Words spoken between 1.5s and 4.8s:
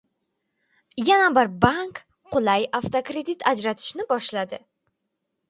bank qulay avtokredit ajratishni boshladi